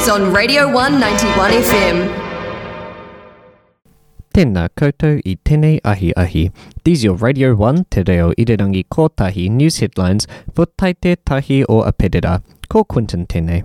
news 0.00 0.08
on 0.08 0.32
Radio 0.32 0.66
191 0.68 1.52
FM. 1.68 1.96
Tēnā 4.34 4.68
koutou 4.78 5.18
i 5.24 5.34
tēnei 5.44 5.80
ahi 5.84 6.12
ahi. 6.16 6.44
These 6.84 7.04
your 7.04 7.16
Radio 7.16 7.54
1 7.54 7.84
Te 7.90 8.04
Reo 8.08 8.32
Irirangi 8.38 8.84
Kotahi 8.96 9.50
news 9.50 9.78
headlines 9.78 10.26
for 10.54 10.66
Taite 10.78 11.16
Tahi 11.24 11.64
o 11.68 11.82
Apedera. 11.82 12.40
Ko 12.68 12.84
Quinton 12.84 13.26
tēnei. 13.26 13.64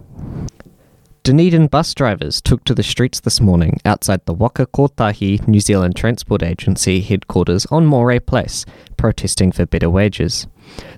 Dunedin 1.26 1.66
bus 1.66 1.96
drivers 1.96 2.40
took 2.40 2.64
to 2.66 2.76
the 2.76 2.84
streets 2.84 3.20
this 3.20 3.42
morning 3.42 3.80
outside 3.84 4.24
the 4.26 4.34
Waka 4.36 4.68
Kotahi 4.68 5.48
New 5.48 5.60
Zealand 5.60 5.96
Transport 5.96 6.44
Agency 6.44 7.02
headquarters 7.02 7.66
on 7.72 7.88
Moray 7.88 8.20
Place, 8.20 8.64
protesting 8.96 9.52
for 9.52 9.66
better 9.66 9.90
wages. 9.90 10.46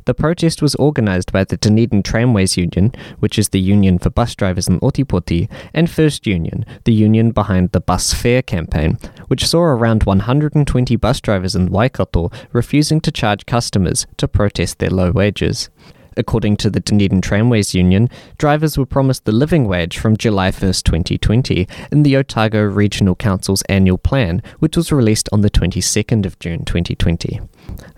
The 0.04 0.14
protest 0.14 0.62
was 0.62 0.76
organised 0.76 1.32
by 1.32 1.46
the 1.46 1.56
Dunedin 1.56 2.04
Tramways 2.04 2.58
Union, 2.58 2.92
which 3.20 3.40
is 3.40 3.48
the 3.48 3.62
union 3.62 4.00
for 4.00 4.10
bus 4.10 4.36
drivers 4.36 4.68
in 4.68 4.82
Ōtepoti, 4.82 5.50
and 5.74 5.90
First 5.90 6.28
Union, 6.28 6.66
the 6.84 6.92
union 6.92 7.32
behind 7.32 7.72
the 7.72 7.80
Bus 7.80 8.14
Fare 8.14 8.42
campaign, 8.42 8.98
which 9.30 9.48
saw 9.48 9.62
around 9.62 10.04
120 10.04 10.98
bus 10.98 11.22
drivers 11.22 11.56
in 11.56 11.72
Waikato 11.72 12.30
refusing 12.52 13.00
to 13.00 13.14
charge 13.14 13.46
customers 13.46 14.06
to 14.18 14.28
protest 14.28 14.80
their 14.80 14.90
low 14.90 15.10
wages. 15.12 15.70
According 16.18 16.58
to 16.58 16.70
the 16.72 16.80
Dunedin 16.80 17.22
Tramways 17.22 17.76
Union, 17.76 18.10
drivers 18.40 18.78
were 18.78 18.88
promised 18.88 19.26
the 19.26 19.32
living 19.32 19.68
wage 19.68 20.00
from 20.00 20.18
July 20.18 20.50
1st, 20.50 20.84
2020, 20.84 21.68
in 21.92 22.02
the 22.02 22.18
Otago 22.18 22.64
Regional 22.64 23.16
Council's 23.16 23.62
annual 23.64 24.00
plan, 24.00 24.42
which 24.58 24.76
was 24.76 24.92
released 24.92 25.30
on 25.32 25.42
the 25.42 25.50
22nd 25.52 26.26
of 26.26 26.40
June 26.40 26.66
2020. 26.66 27.40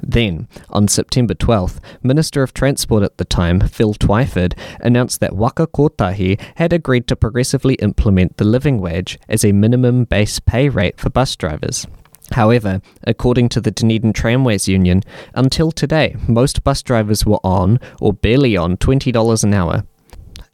Then, 0.01 0.47
on 0.69 0.89
September 0.89 1.33
12th, 1.33 1.79
Minister 2.03 2.43
of 2.43 2.53
Transport 2.53 3.03
at 3.03 3.17
the 3.17 3.25
time, 3.25 3.61
Phil 3.61 3.93
Twyford, 3.93 4.53
announced 4.81 5.21
that 5.21 5.35
Waka 5.35 5.67
Kotahi 5.67 6.39
had 6.55 6.73
agreed 6.73 7.07
to 7.07 7.15
progressively 7.15 7.75
implement 7.75 8.35
the 8.35 8.43
living 8.43 8.79
wage 8.79 9.17
as 9.29 9.45
a 9.45 9.53
minimum 9.53 10.03
base 10.03 10.39
pay 10.39 10.67
rate 10.67 10.99
for 10.99 11.09
bus 11.09 11.35
drivers. 11.37 11.87
However, 12.31 12.81
according 13.03 13.49
to 13.49 13.61
the 13.61 13.71
Dunedin 13.71 14.13
Tramways 14.13 14.67
Union, 14.67 15.03
until 15.33 15.71
today, 15.71 16.15
most 16.27 16.63
bus 16.63 16.81
drivers 16.81 17.25
were 17.25 17.39
on, 17.43 17.79
or 17.99 18.13
barely 18.13 18.55
on, 18.55 18.77
$20 18.77 19.43
an 19.43 19.53
hour. 19.53 19.83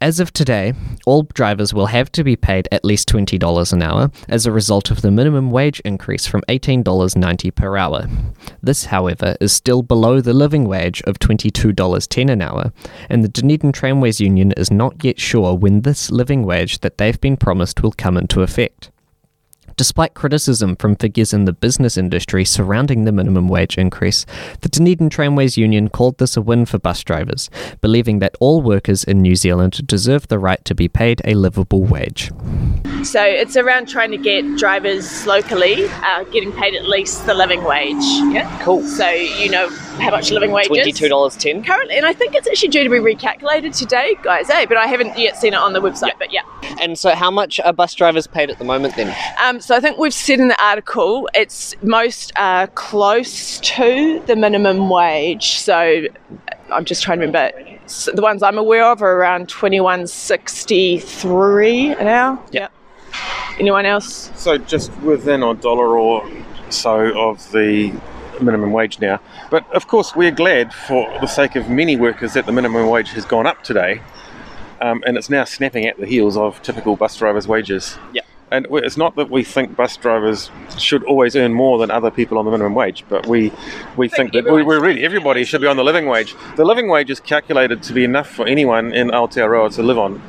As 0.00 0.20
of 0.20 0.30
today, 0.30 0.74
all 1.06 1.22
drivers 1.22 1.72
will 1.72 1.86
have 1.86 2.12
to 2.12 2.22
be 2.22 2.36
paid 2.36 2.68
at 2.70 2.84
least 2.84 3.08
$20 3.08 3.72
an 3.72 3.82
hour 3.82 4.10
as 4.28 4.44
a 4.44 4.52
result 4.52 4.90
of 4.90 5.00
the 5.00 5.10
minimum 5.10 5.50
wage 5.50 5.80
increase 5.80 6.26
from 6.26 6.42
$18.90 6.48 7.54
per 7.54 7.78
hour. 7.78 8.06
This, 8.62 8.86
however, 8.86 9.36
is 9.40 9.54
still 9.54 9.82
below 9.82 10.20
the 10.20 10.34
living 10.34 10.64
wage 10.68 11.00
of 11.06 11.18
$22.10 11.18 12.30
an 12.30 12.42
hour, 12.42 12.72
and 13.08 13.24
the 13.24 13.28
Dunedin 13.28 13.72
Tramways 13.72 14.20
Union 14.20 14.52
is 14.52 14.70
not 14.70 15.02
yet 15.02 15.18
sure 15.18 15.54
when 15.54 15.80
this 15.80 16.10
living 16.10 16.44
wage 16.44 16.80
that 16.80 16.98
they've 16.98 17.20
been 17.20 17.38
promised 17.38 17.82
will 17.82 17.92
come 17.92 18.18
into 18.18 18.42
effect. 18.42 18.90
Despite 19.76 20.14
criticism 20.14 20.74
from 20.76 20.96
figures 20.96 21.34
in 21.34 21.44
the 21.44 21.52
business 21.52 21.98
industry 21.98 22.46
surrounding 22.46 23.04
the 23.04 23.12
minimum 23.12 23.46
wage 23.46 23.76
increase, 23.76 24.24
the 24.62 24.70
Dunedin 24.70 25.10
Tramways 25.10 25.58
Union 25.58 25.88
called 25.90 26.16
this 26.16 26.34
a 26.34 26.40
win 26.40 26.64
for 26.64 26.78
bus 26.78 27.04
drivers, 27.04 27.50
believing 27.82 28.18
that 28.20 28.34
all 28.40 28.62
workers 28.62 29.04
in 29.04 29.20
New 29.20 29.36
Zealand 29.36 29.86
deserve 29.86 30.28
the 30.28 30.38
right 30.38 30.64
to 30.64 30.74
be 30.74 30.88
paid 30.88 31.20
a 31.26 31.34
livable 31.34 31.82
wage. 31.82 32.30
So 33.02 33.22
it's 33.22 33.56
around 33.56 33.86
trying 33.86 34.12
to 34.12 34.16
get 34.16 34.56
drivers 34.56 35.26
locally 35.26 35.86
uh, 35.86 36.24
getting 36.24 36.52
paid 36.52 36.74
at 36.74 36.88
least 36.88 37.26
the 37.26 37.34
living 37.34 37.62
wage. 37.62 38.02
Yeah. 38.32 38.58
Cool. 38.62 38.82
So 38.82 39.08
you 39.10 39.50
know 39.50 39.68
how 39.98 40.10
much 40.10 40.30
living 40.30 40.50
wage 40.52 40.64
is 40.64 40.68
Twenty-two 40.68 41.08
dollars 41.08 41.36
ten. 41.36 41.62
currently, 41.64 41.96
and 41.96 42.06
I 42.06 42.12
think 42.12 42.34
it's 42.34 42.46
actually 42.46 42.68
due 42.68 42.84
to 42.84 42.90
be 42.90 42.98
recalculated 42.98 43.76
today, 43.76 44.16
guys. 44.22 44.48
Eh? 44.50 44.66
But 44.66 44.76
I 44.76 44.86
haven't 44.86 45.18
yet 45.18 45.36
seen 45.36 45.54
it 45.54 45.58
on 45.58 45.72
the 45.72 45.80
website. 45.80 46.18
But 46.18 46.32
yeah. 46.32 46.42
And 46.80 46.98
so, 46.98 47.14
how 47.14 47.30
much 47.30 47.58
are 47.60 47.72
bus 47.72 47.94
drivers 47.94 48.26
paid 48.26 48.50
at 48.50 48.58
the 48.58 48.64
moment 48.64 48.96
then? 48.96 49.14
Um, 49.42 49.60
so 49.60 49.74
I 49.74 49.80
think 49.80 49.98
we've 49.98 50.14
said 50.14 50.40
in 50.40 50.48
the 50.48 50.62
article 50.62 51.28
it's 51.34 51.74
most 51.82 52.32
uh, 52.36 52.66
close 52.68 53.60
to 53.60 54.22
the 54.26 54.36
minimum 54.36 54.90
wage. 54.90 55.54
So 55.58 56.06
I'm 56.70 56.84
just 56.84 57.02
trying 57.02 57.20
to 57.20 57.26
remember. 57.26 57.58
S 57.84 58.08
the 58.12 58.22
ones 58.22 58.42
I'm 58.42 58.58
aware 58.58 58.84
of 58.84 59.00
are 59.02 59.12
around 59.12 59.48
twenty 59.48 59.80
one 59.80 60.06
sixty 60.06 60.98
three 60.98 61.92
an 61.92 62.08
hour. 62.08 62.38
Yeah. 62.50 62.68
Anyone 63.58 63.86
else? 63.86 64.30
So 64.34 64.58
just 64.58 64.94
within 64.98 65.42
a 65.42 65.54
dollar 65.54 65.96
or 65.98 66.28
so 66.68 67.16
of 67.18 67.50
the 67.52 67.92
minimum 68.40 68.72
wage 68.72 69.00
now. 69.00 69.20
But 69.50 69.70
of 69.72 69.86
course, 69.86 70.14
we're 70.14 70.30
glad 70.30 70.72
for 70.72 71.10
the 71.20 71.26
sake 71.26 71.56
of 71.56 71.68
many 71.68 71.96
workers 71.96 72.34
that 72.34 72.46
the 72.46 72.52
minimum 72.52 72.88
wage 72.88 73.10
has 73.10 73.24
gone 73.24 73.46
up 73.46 73.62
today, 73.62 74.00
um, 74.80 75.02
and 75.06 75.16
it's 75.16 75.30
now 75.30 75.44
snapping 75.44 75.86
at 75.86 75.98
the 75.98 76.06
heels 76.06 76.36
of 76.36 76.62
typical 76.62 76.96
bus 76.96 77.16
drivers' 77.16 77.48
wages. 77.48 77.98
Yeah. 78.12 78.22
And 78.50 78.68
it's 78.70 78.96
not 78.96 79.16
that 79.16 79.28
we 79.28 79.42
think 79.42 79.74
bus 79.74 79.96
drivers 79.96 80.52
should 80.78 81.02
always 81.02 81.34
earn 81.34 81.52
more 81.52 81.78
than 81.78 81.90
other 81.90 82.12
people 82.12 82.38
on 82.38 82.44
the 82.44 82.52
minimum 82.52 82.74
wage, 82.74 83.04
but 83.08 83.26
we 83.26 83.52
we 83.96 84.08
think 84.08 84.32
that 84.34 84.44
we, 84.44 84.62
we're 84.62 84.80
really 84.80 85.04
everybody 85.04 85.42
should 85.42 85.60
be 85.60 85.66
on 85.66 85.76
the 85.76 85.82
living 85.82 86.06
wage. 86.06 86.36
The 86.54 86.64
living 86.64 86.88
wage 86.88 87.10
is 87.10 87.18
calculated 87.18 87.82
to 87.82 87.92
be 87.92 88.04
enough 88.04 88.28
for 88.28 88.46
anyone 88.46 88.92
in 88.92 89.08
Aotearoa 89.08 89.74
to 89.74 89.82
live 89.82 89.98
on 89.98 90.22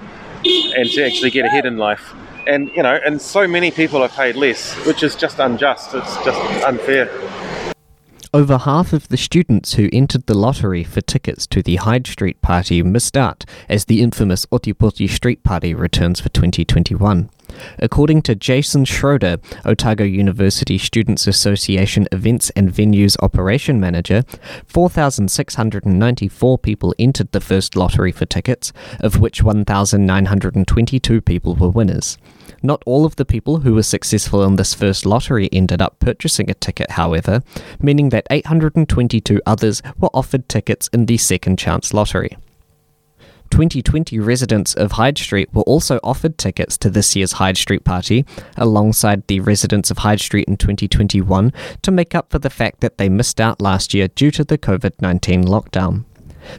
and 0.43 0.89
to 0.89 1.05
actually 1.05 1.29
get 1.29 1.45
ahead 1.45 1.65
in 1.65 1.77
life. 1.77 2.15
And 2.47 2.69
you 2.75 2.81
know, 2.81 2.97
and 3.05 3.21
so 3.21 3.47
many 3.47 3.69
people 3.69 4.01
are 4.01 4.09
paid 4.09 4.35
less, 4.35 4.73
which 4.87 5.03
is 5.03 5.15
just 5.15 5.37
unjust. 5.37 5.93
It's 5.93 6.15
just 6.23 6.65
unfair. 6.65 7.11
Over 8.33 8.57
half 8.57 8.91
of 8.91 9.07
the 9.07 9.15
students 9.15 9.75
who 9.75 9.89
entered 9.93 10.25
the 10.25 10.33
lottery 10.33 10.83
for 10.83 10.99
tickets 10.99 11.47
to 11.47 11.63
the 11.63 11.77
Hyde 11.77 12.05
Street 12.07 12.41
Party 12.41 12.83
missed 12.83 13.15
out 13.15 13.45
as 13.69 13.85
the 13.85 14.01
infamous 14.01 14.45
Ōtepoti 14.47 15.09
Street 15.09 15.43
Party 15.43 15.73
returns 15.73 16.19
for 16.19 16.29
2021. 16.29 17.29
According 17.79 18.21
to 18.23 18.35
Jason 18.35 18.85
Schroeder, 18.85 19.37
Otago 19.65 20.03
University 20.03 20.77
Students 20.77 21.27
Association 21.27 22.07
Events 22.11 22.49
and 22.51 22.71
Venues 22.71 23.15
Operation 23.21 23.79
Manager, 23.79 24.23
4,694 24.65 26.57
people 26.57 26.93
entered 26.97 27.31
the 27.31 27.41
first 27.41 27.75
lottery 27.75 28.11
for 28.11 28.25
tickets, 28.25 28.73
of 28.99 29.19
which 29.19 29.43
1,922 29.43 31.21
people 31.21 31.55
were 31.55 31.69
winners. 31.69 32.17
Not 32.63 32.81
all 32.85 33.05
of 33.05 33.15
the 33.17 33.25
people 33.25 33.59
who 33.59 33.73
were 33.75 33.83
successful 33.83 34.43
in 34.43 34.55
this 34.55 34.73
first 34.73 35.05
lottery 35.05 35.49
ended 35.51 35.81
up 35.81 35.99
purchasing 35.99 36.49
a 36.49 36.55
ticket, 36.55 36.91
however, 36.91 37.43
meaning 37.79 38.09
that 38.09 38.27
822 38.31 39.41
others 39.45 39.81
were 39.97 40.09
offered 40.13 40.49
tickets 40.49 40.89
in 40.91 41.05
the 41.05 41.17
second 41.17 41.59
chance 41.59 41.93
lottery. 41.93 42.37
2020 43.49 44.19
residents 44.19 44.73
of 44.73 44.93
Hyde 44.93 45.17
Street 45.17 45.53
were 45.53 45.63
also 45.63 45.99
offered 46.03 46.37
tickets 46.37 46.77
to 46.79 46.89
this 46.89 47.15
year's 47.15 47.33
Hyde 47.33 47.57
Street 47.57 47.83
party, 47.83 48.25
alongside 48.55 49.25
the 49.27 49.39
residents 49.39 49.91
of 49.91 49.99
Hyde 49.99 50.21
Street 50.21 50.47
in 50.47 50.57
2021, 50.57 51.53
to 51.81 51.91
make 51.91 52.15
up 52.15 52.31
for 52.31 52.39
the 52.39 52.49
fact 52.49 52.81
that 52.81 52.97
they 52.97 53.09
missed 53.09 53.39
out 53.39 53.61
last 53.61 53.93
year 53.93 54.07
due 54.07 54.31
to 54.31 54.43
the 54.43 54.57
COVID 54.57 55.01
19 55.01 55.45
lockdown. 55.45 56.05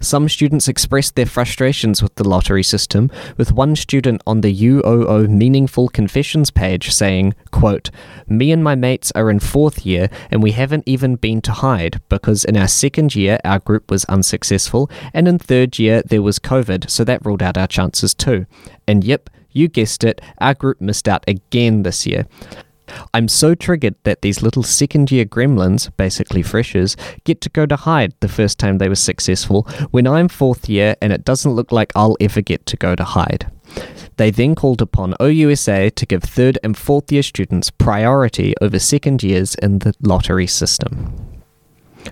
Some 0.00 0.28
students 0.28 0.68
expressed 0.68 1.14
their 1.14 1.26
frustrations 1.26 2.02
with 2.02 2.14
the 2.16 2.28
lottery 2.28 2.62
system, 2.62 3.10
with 3.36 3.52
one 3.52 3.76
student 3.76 4.22
on 4.26 4.40
the 4.40 4.54
UOO 4.54 5.28
Meaningful 5.28 5.88
Confessions 5.88 6.50
page 6.50 6.92
saying, 6.92 7.34
quote, 7.50 7.90
Me 8.26 8.52
and 8.52 8.62
my 8.62 8.74
mates 8.74 9.12
are 9.14 9.30
in 9.30 9.40
fourth 9.40 9.84
year 9.84 10.08
and 10.30 10.42
we 10.42 10.52
haven't 10.52 10.84
even 10.86 11.16
been 11.16 11.40
to 11.42 11.52
Hyde 11.52 12.00
because 12.08 12.44
in 12.44 12.56
our 12.56 12.68
second 12.68 13.14
year 13.14 13.38
our 13.44 13.58
group 13.58 13.90
was 13.90 14.04
unsuccessful 14.06 14.90
and 15.12 15.28
in 15.28 15.38
third 15.38 15.78
year 15.78 16.02
there 16.04 16.22
was 16.22 16.38
COVID, 16.38 16.90
so 16.90 17.04
that 17.04 17.24
ruled 17.24 17.42
out 17.42 17.58
our 17.58 17.66
chances 17.66 18.14
too. 18.14 18.46
And 18.86 19.04
yep, 19.04 19.30
you 19.50 19.68
guessed 19.68 20.04
it, 20.04 20.20
our 20.40 20.54
group 20.54 20.80
missed 20.80 21.08
out 21.08 21.24
again 21.26 21.82
this 21.82 22.06
year. 22.06 22.26
I'm 23.14 23.28
so 23.28 23.54
triggered 23.54 23.96
that 24.04 24.22
these 24.22 24.42
little 24.42 24.62
second 24.62 25.10
year 25.10 25.24
gremlins, 25.24 25.90
basically 25.96 26.42
freshers, 26.42 26.96
get 27.24 27.40
to 27.42 27.50
go 27.50 27.66
to 27.66 27.76
Hyde 27.76 28.14
the 28.20 28.28
first 28.28 28.58
time 28.58 28.78
they 28.78 28.88
were 28.88 28.94
successful 28.94 29.62
when 29.90 30.06
I'm 30.06 30.28
fourth 30.28 30.68
year 30.68 30.96
and 31.00 31.12
it 31.12 31.24
doesn't 31.24 31.52
look 31.52 31.72
like 31.72 31.92
I'll 31.94 32.16
ever 32.20 32.40
get 32.40 32.66
to 32.66 32.76
go 32.76 32.94
to 32.94 33.04
Hyde. 33.04 33.50
They 34.16 34.30
then 34.30 34.54
called 34.54 34.82
upon 34.82 35.14
OUSA 35.20 35.94
to 35.94 36.06
give 36.06 36.22
third 36.22 36.58
and 36.64 36.76
fourth 36.76 37.12
year 37.12 37.22
students 37.22 37.70
priority 37.70 38.54
over 38.60 38.78
second 38.78 39.22
years 39.22 39.54
in 39.54 39.78
the 39.80 39.94
lottery 40.00 40.46
system. 40.46 41.27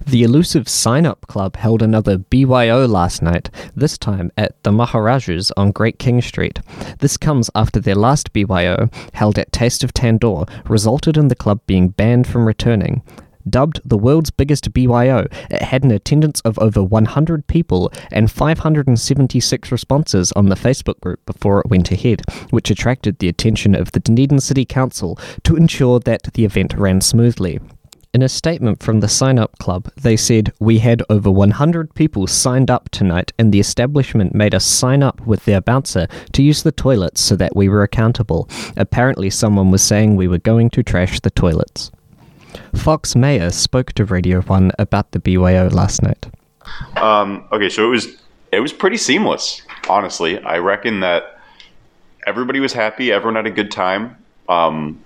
The 0.07 0.23
elusive 0.23 0.69
Sign 0.69 1.07
Up 1.07 1.27
Club 1.27 1.57
held 1.57 1.83
another 1.83 2.19
BYO 2.19 2.87
last 2.87 3.23
night, 3.23 3.51
this 3.75 3.99
time 3.99 4.31
at 4.37 4.63
the 4.63 4.73
Maharajas 4.73 5.53
on 5.57 5.73
Great 5.73 5.99
King 5.99 6.23
Street. 6.23 6.61
This 6.99 7.17
comes 7.17 7.51
after 7.55 7.81
their 7.81 7.95
last 7.95 8.33
BYO, 8.33 8.89
held 9.15 9.39
at 9.39 9.53
Taste 9.53 9.83
of 9.83 9.93
Tandoor, 9.93 10.49
resulted 10.69 11.17
in 11.17 11.29
the 11.29 11.35
club 11.35 11.61
being 11.67 11.89
banned 11.89 12.27
from 12.27 12.47
returning. 12.47 13.03
Dubbed 13.49 13.81
the 13.85 13.97
world's 13.97 14.31
biggest 14.31 14.73
BYO, 14.73 15.29
it 15.51 15.63
had 15.63 15.85
an 15.85 15.93
attendance 15.93 16.41
of 16.41 16.59
over 16.59 16.83
100 16.83 17.47
people 17.47 17.93
and 18.11 18.31
576 18.31 19.71
responses 19.71 20.33
on 20.33 20.49
the 20.49 20.57
Facebook 20.57 20.99
group 21.01 21.25
before 21.27 21.61
it 21.61 21.71
went 21.71 21.93
ahead, 21.93 22.23
which 22.51 22.71
attracted 22.71 23.19
the 23.19 23.29
attention 23.29 23.77
of 23.77 23.93
the 23.93 24.01
Dunedin 24.01 24.41
City 24.41 24.65
Council 24.65 25.17
to 25.45 25.55
ensure 25.55 26.01
that 26.01 26.25
the 26.35 26.45
event 26.45 26.75
ran 26.75 27.01
smoothly. 27.01 27.61
In 28.17 28.23
a 28.23 28.31
statement 28.31 28.83
from 28.83 29.01
the 29.01 29.09
Sign 29.09 29.39
Up 29.39 29.59
Club, 29.59 29.93
they 29.95 30.17
said, 30.17 30.51
We 30.59 30.79
had 30.79 31.03
over 31.11 31.31
100 31.31 31.95
people 31.95 32.27
signed 32.27 32.71
up 32.71 32.89
tonight, 32.89 33.31
and 33.39 33.53
the 33.53 33.61
establishment 33.61 34.35
made 34.35 34.55
us 34.55 34.65
sign 34.65 35.03
up 35.03 35.21
with 35.27 35.45
their 35.45 35.61
bouncer 35.61 36.07
to 36.33 36.43
use 36.43 36.63
the 36.63 36.73
toilets 36.73 37.21
so 37.21 37.37
that 37.37 37.55
we 37.55 37.69
were 37.69 37.83
accountable. 37.83 38.49
Apparently, 38.75 39.29
someone 39.29 39.71
was 39.71 39.83
saying 39.83 40.17
we 40.17 40.29
were 40.29 40.39
going 40.39 40.71
to 40.71 40.83
trash 40.83 41.21
the 41.21 41.29
toilets. 41.29 41.91
Fox 42.75 43.15
Mayer 43.15 43.51
spoke 43.51 43.93
to 43.93 44.07
Radio 44.07 44.41
1 44.41 44.73
about 44.79 45.13
the 45.13 45.19
BYO 45.19 45.69
last 45.69 46.03
night. 46.03 46.25
Um, 46.97 47.47
okay, 47.53 47.69
so 47.69 47.85
it 47.85 47.91
was 47.91 48.17
it 48.51 48.61
was 48.61 48.73
pretty 48.73 48.97
seamless. 48.97 49.61
Honestly, 49.91 50.39
I 50.43 50.57
reckon 50.57 51.01
that 51.01 51.39
everybody 52.27 52.61
was 52.61 52.73
happy. 52.73 53.13
Everyone 53.13 53.37
had 53.37 53.47
a 53.47 53.51
good 53.51 53.71
time. 53.71 54.17
Um, 54.49 55.05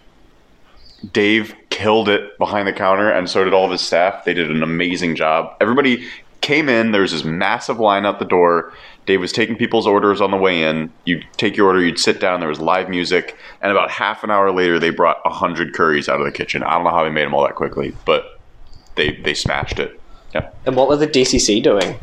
Dave 1.12 1.54
killed 1.70 2.08
it 2.08 2.36
behind 2.38 2.68
the 2.68 2.72
counter, 2.72 3.10
and 3.10 3.28
so 3.28 3.44
did 3.44 3.54
all 3.54 3.64
of 3.64 3.70
his 3.70 3.80
staff. 3.80 4.24
They 4.24 4.34
did 4.34 4.50
an 4.50 4.62
amazing 4.62 5.16
job. 5.16 5.56
Everybody 5.60 6.06
came 6.40 6.68
in. 6.68 6.92
There 6.92 7.02
was 7.02 7.12
this 7.12 7.24
massive 7.24 7.78
line 7.78 8.04
out 8.04 8.18
the 8.18 8.24
door. 8.24 8.72
Dave 9.06 9.20
was 9.20 9.32
taking 9.32 9.56
people's 9.56 9.86
orders 9.86 10.20
on 10.20 10.30
the 10.30 10.36
way 10.36 10.62
in. 10.62 10.92
You'd 11.04 11.26
take 11.36 11.56
your 11.56 11.68
order, 11.68 11.82
you'd 11.82 11.98
sit 11.98 12.20
down. 12.20 12.40
There 12.40 12.48
was 12.48 12.60
live 12.60 12.88
music, 12.88 13.36
and 13.60 13.72
about 13.72 13.90
half 13.90 14.22
an 14.22 14.30
hour 14.30 14.52
later, 14.52 14.78
they 14.78 14.90
brought 14.90 15.18
hundred 15.24 15.74
curries 15.74 16.08
out 16.08 16.20
of 16.20 16.26
the 16.26 16.32
kitchen. 16.32 16.62
I 16.62 16.72
don't 16.72 16.84
know 16.84 16.90
how 16.90 17.04
they 17.04 17.10
made 17.10 17.24
them 17.24 17.34
all 17.34 17.42
that 17.44 17.54
quickly, 17.54 17.94
but 18.04 18.38
they 18.96 19.16
they 19.16 19.34
smashed 19.34 19.78
it. 19.78 20.00
Yeah. 20.34 20.50
And 20.64 20.76
what 20.76 20.88
were 20.88 20.96
the 20.96 21.08
DCC 21.08 21.62
doing? 21.62 21.98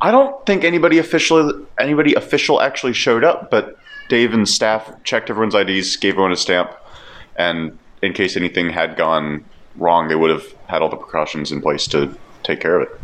I 0.00 0.10
don't 0.10 0.44
think 0.46 0.64
anybody 0.64 0.98
officially 0.98 1.66
anybody 1.78 2.14
official 2.14 2.62
actually 2.62 2.94
showed 2.94 3.24
up, 3.24 3.50
but 3.50 3.76
Dave 4.08 4.32
and 4.32 4.48
staff 4.48 4.90
checked 5.04 5.28
everyone's 5.28 5.54
IDs, 5.54 5.96
gave 5.96 6.14
everyone 6.14 6.32
a 6.32 6.36
stamp, 6.36 6.72
and 7.36 7.78
in 8.02 8.12
case 8.12 8.36
anything 8.36 8.70
had 8.70 8.96
gone 8.96 9.44
wrong, 9.76 10.08
they 10.08 10.14
would 10.14 10.30
have 10.30 10.44
had 10.66 10.82
all 10.82 10.88
the 10.88 10.96
precautions 10.96 11.52
in 11.52 11.60
place 11.60 11.86
to 11.88 12.16
take 12.42 12.60
care 12.60 12.80
of 12.80 12.88
it. 12.88 13.00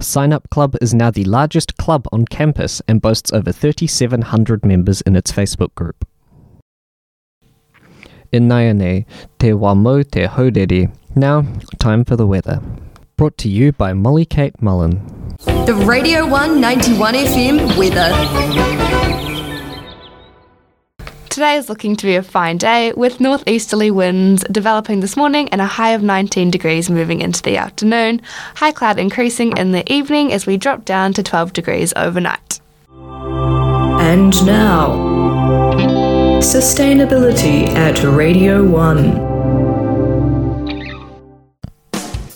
Sign 0.00 0.32
Up 0.32 0.48
Club 0.50 0.76
is 0.80 0.92
now 0.92 1.10
the 1.10 1.24
largest 1.24 1.76
club 1.76 2.06
on 2.12 2.26
campus 2.26 2.82
and 2.86 3.00
boasts 3.00 3.32
over 3.32 3.52
3,700 3.52 4.64
members 4.64 5.00
in 5.02 5.16
its 5.16 5.32
Facebook 5.32 5.74
group. 5.74 6.06
In 8.32 8.48
Naiane, 8.48 9.06
te 9.38 9.50
wamo 9.50 10.02
te 10.10 10.26
huarere. 10.26 10.92
Now, 11.14 11.46
time 11.78 12.04
for 12.04 12.16
the 12.16 12.26
weather. 12.26 12.60
Brought 13.16 13.38
to 13.38 13.48
you 13.48 13.70
by 13.72 13.92
Molly 13.92 14.24
Kate 14.24 14.60
Mullen. 14.60 15.36
The 15.66 15.74
Radio 15.86 16.26
191 16.26 17.14
FM 17.14 17.78
weather. 17.78 18.93
Today 21.34 21.56
is 21.56 21.68
looking 21.68 21.96
to 21.96 22.06
be 22.06 22.14
a 22.14 22.22
fine 22.22 22.58
day 22.58 22.92
with 22.92 23.18
northeasterly 23.18 23.90
winds 23.90 24.44
developing 24.52 25.00
this 25.00 25.16
morning 25.16 25.48
and 25.48 25.60
a 25.60 25.66
high 25.66 25.90
of 25.90 26.00
19 26.00 26.48
degrees 26.52 26.88
moving 26.88 27.20
into 27.22 27.42
the 27.42 27.56
afternoon. 27.56 28.22
High 28.54 28.70
cloud 28.70 29.00
increasing 29.00 29.56
in 29.56 29.72
the 29.72 29.82
evening 29.92 30.32
as 30.32 30.46
we 30.46 30.56
drop 30.56 30.84
down 30.84 31.12
to 31.14 31.24
12 31.24 31.52
degrees 31.52 31.92
overnight. 31.96 32.60
And 32.92 34.46
now, 34.46 34.90
sustainability 36.38 37.66
at 37.70 38.00
Radio 38.04 38.62
1. 38.62 38.98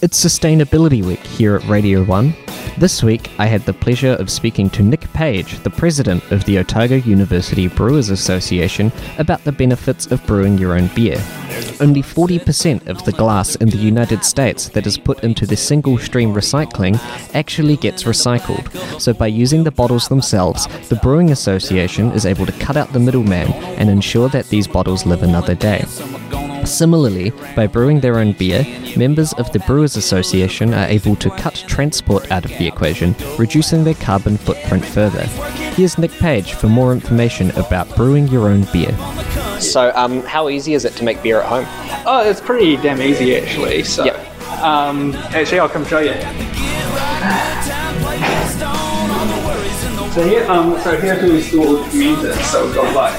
It's 0.02 0.20
Sustainability 0.20 1.04
Week 1.04 1.20
here 1.20 1.54
at 1.54 1.64
Radio 1.68 2.02
1. 2.02 2.47
This 2.78 3.02
week, 3.02 3.30
I 3.38 3.46
had 3.46 3.62
the 3.62 3.72
pleasure 3.72 4.12
of 4.12 4.30
speaking 4.30 4.70
to 4.70 4.82
Nick 4.82 5.12
Page, 5.12 5.58
the 5.64 5.70
president 5.70 6.22
of 6.30 6.44
the 6.44 6.58
Otago 6.58 6.96
University 6.96 7.66
Brewers 7.66 8.10
Association, 8.10 8.92
about 9.18 9.42
the 9.44 9.52
benefits 9.52 10.06
of 10.06 10.24
brewing 10.26 10.58
your 10.58 10.74
own 10.74 10.88
beer. 10.94 11.16
Only 11.80 12.02
40% 12.02 12.86
of 12.86 13.04
the 13.04 13.12
glass 13.12 13.56
in 13.56 13.68
the 13.70 13.76
United 13.76 14.24
States 14.24 14.68
that 14.70 14.86
is 14.86 14.96
put 14.96 15.24
into 15.24 15.46
the 15.46 15.56
single 15.56 15.98
stream 15.98 16.32
recycling 16.32 16.98
actually 17.34 17.76
gets 17.76 18.04
recycled. 18.04 19.00
So, 19.00 19.12
by 19.12 19.26
using 19.26 19.64
the 19.64 19.72
bottles 19.72 20.08
themselves, 20.08 20.66
the 20.88 20.96
Brewing 20.96 21.30
Association 21.30 22.12
is 22.12 22.26
able 22.26 22.46
to 22.46 22.52
cut 22.52 22.76
out 22.76 22.92
the 22.92 23.00
middleman 23.00 23.52
and 23.78 23.90
ensure 23.90 24.28
that 24.28 24.48
these 24.48 24.68
bottles 24.68 25.04
live 25.04 25.22
another 25.22 25.54
day. 25.54 25.84
Similarly, 26.64 27.30
by 27.56 27.66
brewing 27.66 28.00
their 28.00 28.18
own 28.18 28.32
beer, 28.32 28.64
members 28.96 29.32
of 29.34 29.50
the 29.52 29.58
Brewers 29.60 29.96
Association 29.96 30.74
are 30.74 30.86
able 30.86 31.16
to 31.16 31.30
cut 31.30 31.54
transport 31.66 32.30
out 32.30 32.44
of 32.44 32.50
the 32.58 32.66
equation, 32.66 33.14
reducing 33.38 33.84
their 33.84 33.94
carbon 33.94 34.36
footprint 34.36 34.84
further. 34.84 35.24
Here's 35.76 35.96
Nick 35.98 36.10
Page 36.12 36.54
for 36.54 36.68
more 36.68 36.92
information 36.92 37.50
about 37.52 37.94
brewing 37.96 38.28
your 38.28 38.48
own 38.48 38.66
beer. 38.72 38.96
So, 39.60 39.92
um, 39.94 40.22
how 40.22 40.48
easy 40.48 40.74
is 40.74 40.84
it 40.84 40.94
to 40.96 41.04
make 41.04 41.22
beer 41.22 41.40
at 41.40 41.46
home? 41.46 41.66
Oh, 42.06 42.22
it's 42.28 42.40
pretty 42.40 42.76
damn 42.76 43.00
easy 43.02 43.36
actually. 43.36 43.82
So, 43.84 44.04
Yep. 44.04 44.62
um, 44.62 45.14
actually, 45.34 45.60
I'll 45.60 45.68
come 45.68 45.84
show 45.86 46.00
you. 46.00 46.14
So 50.14 50.26
here, 50.26 50.44
um, 50.50 50.76
so 50.80 50.96
here's 50.98 51.20
who 51.20 51.32
we 51.34 51.40
store 51.42 51.84
fermenters. 51.84 52.42
So 52.50 52.66
we've 52.66 52.74
got 52.74 52.92
like 52.96 53.14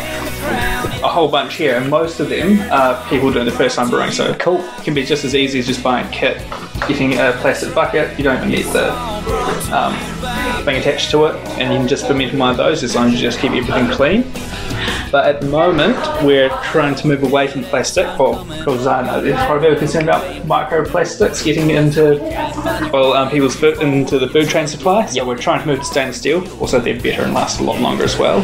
a 1.04 1.08
whole 1.08 1.28
bunch 1.28 1.56
here, 1.56 1.78
and 1.78 1.90
most 1.90 2.20
of 2.20 2.30
them 2.30 2.60
are 2.72 3.02
people 3.10 3.32
doing 3.32 3.46
the 3.46 3.52
first 3.52 3.76
time 3.76 3.90
brewing. 3.90 4.12
So 4.12 4.34
Cool. 4.36 4.60
It 4.60 4.84
can 4.84 4.94
be 4.94 5.04
just 5.04 5.24
as 5.26 5.36
easy 5.36 5.60
as 5.60 5.68
just 5.68 5.84
buying 5.84 6.08
a 6.08 6.12
kit, 6.12 6.38
getting 6.88 7.14
a 7.14 7.34
plastic 7.40 7.74
bucket. 7.74 8.18
You 8.18 8.24
don't 8.24 8.38
even 8.38 8.50
need 8.50 8.66
the 8.66 8.92
um, 9.74 9.96
thing 10.64 10.78
attached 10.78 11.12
to 11.12 11.26
it, 11.26 11.36
and 11.60 11.74
you 11.74 11.80
can 11.80 11.88
just 11.88 12.08
ferment 12.08 12.34
one 12.38 12.52
of 12.52 12.58
those 12.58 12.84
as 12.84 12.96
long 12.96 13.08
as 13.08 13.14
you 13.14 13.20
just 13.20 13.40
keep 13.40 13.52
everything 13.52 13.90
clean. 13.92 14.24
But 15.12 15.26
at 15.26 15.42
the 15.42 15.48
moment, 15.48 15.98
we're 16.24 16.50
trying 16.66 16.94
to 16.96 17.08
move 17.08 17.24
away 17.24 17.48
from 17.48 17.64
plastic, 17.64 18.06
well, 18.20 18.46
because 18.46 18.86
I 18.86 19.02
know 19.02 19.22
there's 19.22 19.44
quite 19.48 19.58
a 19.58 19.62
bit 19.62 19.74
of 19.74 19.80
concern 19.80 20.04
about 20.04 20.24
microplastics 20.46 21.44
getting 21.44 21.72
into 21.72 22.20
well 22.94 23.14
um, 23.14 23.30
people's 23.30 23.56
food 23.56 23.82
into 23.82 24.20
the 24.20 24.28
food 24.28 24.50
chain 24.50 24.68
supply. 24.68 25.08
So 25.08 25.26
we're 25.26 25.38
trying 25.38 25.62
to 25.62 25.68
move 25.68 25.80
to 25.80 25.86
stainless 25.86 26.18
steel. 26.18 26.48
Also, 26.60 26.80
they're 26.80 27.00
better 27.02 27.24
and 27.24 27.34
last 27.34 27.60
a 27.60 27.64
lot 27.64 27.82
longer 27.82 28.04
as 28.04 28.18
well. 28.20 28.40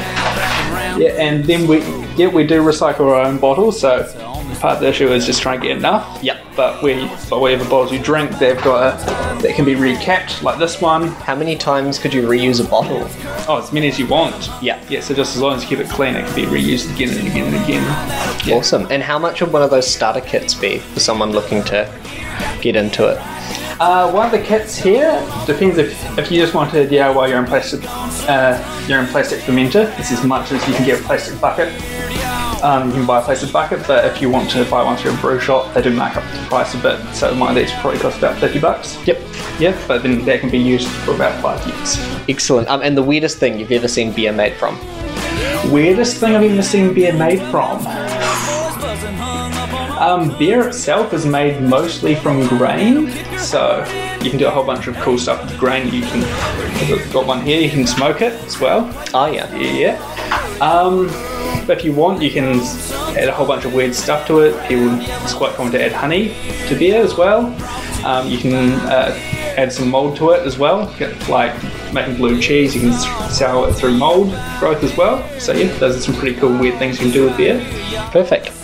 Yeah, 0.97 1.11
and 1.11 1.43
then 1.45 1.67
we 1.67 1.79
yeah 2.15 2.27
we 2.27 2.45
do 2.45 2.61
recycle 2.61 3.01
our 3.01 3.25
own 3.25 3.37
bottles. 3.37 3.79
So 3.79 4.03
part 4.59 4.75
of 4.75 4.81
the 4.81 4.87
issue 4.87 5.11
is 5.11 5.25
just 5.25 5.41
trying 5.41 5.61
to 5.61 5.67
get 5.67 5.77
enough. 5.77 6.23
Yep. 6.23 6.41
But 6.55 6.81
we 6.81 7.07
but 7.29 7.39
whatever 7.39 7.63
bottles 7.65 7.91
you 7.91 7.99
drink, 7.99 8.37
they've 8.39 8.61
got 8.63 8.93
a 8.93 9.41
that 9.41 9.55
can 9.55 9.65
be 9.65 9.75
recapped 9.75 10.41
like 10.41 10.59
this 10.59 10.81
one. 10.81 11.07
How 11.07 11.35
many 11.35 11.55
times 11.55 11.99
could 11.99 12.13
you 12.13 12.23
reuse 12.23 12.65
a 12.65 12.69
bottle? 12.69 13.07
Oh, 13.47 13.61
as 13.61 13.71
many 13.73 13.87
as 13.87 13.99
you 13.99 14.07
want. 14.07 14.49
Yeah. 14.61 14.83
Yeah. 14.89 15.01
So 15.01 15.13
just 15.13 15.35
as 15.35 15.41
long 15.41 15.55
as 15.55 15.63
you 15.63 15.69
keep 15.69 15.79
it 15.79 15.89
clean, 15.89 16.15
it 16.15 16.25
can 16.25 16.35
be 16.35 16.45
reused 16.45 16.93
again 16.93 17.09
and 17.17 17.27
again 17.27 17.53
and 17.53 17.63
again. 17.63 18.47
Yeah. 18.47 18.55
Awesome. 18.55 18.87
And 18.89 19.03
how 19.03 19.19
much 19.19 19.41
would 19.41 19.51
one 19.51 19.61
of 19.61 19.69
those 19.69 19.87
starter 19.87 20.21
kits 20.21 20.53
be 20.53 20.79
for 20.79 20.99
someone 20.99 21.31
looking 21.31 21.63
to 21.65 21.91
get 22.61 22.75
into 22.75 23.07
it? 23.07 23.64
Uh, 23.77 24.09
one 24.09 24.25
of 24.25 24.31
the 24.31 24.41
kits 24.41 24.77
here 24.77 25.19
depends 25.45 25.77
if, 25.77 26.17
if 26.17 26.31
you 26.31 26.41
just 26.41 26.53
want 26.53 26.71
to 26.71 26.87
DIY 26.87 27.27
your 27.29 27.39
own 27.39 27.45
plastic 27.45 27.81
uh, 28.29 28.85
your 28.87 28.99
own 28.99 29.07
plastic 29.07 29.39
fermenter. 29.41 29.97
It's 29.99 30.13
as 30.13 30.23
much 30.23 30.53
as 30.53 30.65
you 30.65 30.73
can 30.73 30.85
get 30.85 31.01
a 31.01 31.03
plastic 31.03 31.39
bucket. 31.41 31.67
Um, 32.63 32.87
you 32.87 32.93
can 32.95 33.05
buy 33.05 33.19
a 33.19 33.23
plastic 33.23 33.51
bucket, 33.51 33.85
but 33.85 34.05
if 34.05 34.21
you 34.21 34.29
want 34.29 34.49
to 34.51 34.63
buy 34.65 34.81
one 34.81 34.95
through 34.95 35.13
a 35.13 35.17
brew 35.17 35.39
shop, 35.41 35.73
they 35.73 35.81
do 35.81 35.93
mark 35.93 36.15
up 36.15 36.23
the 36.31 36.39
price 36.47 36.73
a 36.73 36.77
bit. 36.77 36.99
So 37.13 37.37
one 37.37 37.49
of 37.49 37.55
these 37.55 37.71
probably 37.73 37.99
costs 37.99 38.17
about 38.17 38.37
fifty 38.39 38.59
bucks. 38.59 38.97
Yep. 39.05 39.21
Yeah, 39.59 39.85
but 39.89 40.03
then 40.03 40.23
that 40.23 40.39
can 40.39 40.49
be 40.49 40.57
used 40.57 40.87
for 40.87 41.13
about 41.13 41.41
five 41.41 41.65
years. 41.67 41.97
Excellent. 42.29 42.69
Um, 42.69 42.81
and 42.81 42.95
the 42.95 43.03
weirdest 43.03 43.39
thing 43.39 43.59
you've 43.59 43.73
ever 43.73 43.89
seen 43.89 44.13
beer 44.13 44.31
made 44.31 44.55
from? 44.55 44.79
Weirdest 45.69 46.17
thing 46.17 46.33
I've 46.33 46.43
ever 46.49 46.61
seen 46.61 46.93
beer 46.93 47.13
made 47.13 47.41
from. 47.51 47.85
Um, 50.05 50.37
beer 50.37 50.67
itself 50.67 51.13
is 51.13 51.25
made 51.25 51.61
mostly 51.61 52.13
from 52.13 52.47
grain, 52.47 53.09
so 53.39 53.79
you 54.21 54.29
can 54.29 54.37
do 54.37 54.45
a 54.45 54.51
whole 54.51 54.63
bunch 54.63 54.85
of 54.85 54.95
cool 54.97 55.17
stuff 55.17 55.43
with 55.43 55.57
grain. 55.59 55.91
You 55.91 56.01
can 56.03 56.23
I've 56.77 57.11
got 57.11 57.25
one 57.25 57.41
here. 57.41 57.59
You 57.59 57.69
can 57.71 57.87
smoke 57.87 58.21
it 58.21 58.33
as 58.45 58.59
well. 58.59 58.87
Oh, 59.13 59.25
yeah. 59.25 59.51
Yeah. 59.55 59.97
Um, 60.61 61.07
but 61.65 61.79
if 61.79 61.85
you 61.85 61.93
want, 61.93 62.21
you 62.21 62.29
can 62.29 62.59
add 63.17 63.27
a 63.27 63.31
whole 63.31 63.47
bunch 63.47 63.65
of 63.65 63.73
weird 63.73 63.95
stuff 63.95 64.27
to 64.27 64.41
it. 64.41 64.51
People, 64.67 64.99
it's 65.01 65.33
quite 65.33 65.55
common 65.55 65.71
to 65.71 65.83
add 65.83 65.91
honey 65.93 66.35
to 66.67 66.75
beer 66.77 67.01
as 67.01 67.15
well. 67.15 67.47
Um, 68.05 68.27
you 68.27 68.37
can 68.37 68.73
uh, 68.87 69.17
add 69.57 69.73
some 69.73 69.89
mold 69.89 70.17
to 70.17 70.31
it 70.31 70.45
as 70.45 70.59
well, 70.59 70.93
like 71.27 71.55
making 71.93 72.17
blue 72.17 72.39
cheese. 72.39 72.75
You 72.75 72.81
can 72.81 72.93
sour 73.31 73.69
it 73.69 73.73
through 73.73 73.97
mold 73.97 74.29
growth 74.59 74.83
as 74.83 74.95
well. 74.95 75.27
So 75.39 75.53
yeah, 75.53 75.75
those 75.79 75.97
are 75.97 76.01
some 76.01 76.15
pretty 76.15 76.39
cool 76.39 76.55
weird 76.55 76.77
things 76.77 76.99
you 76.99 77.05
can 77.05 77.13
do 77.13 77.23
with 77.23 77.37
beer. 77.37 77.59
Perfect. 78.11 78.54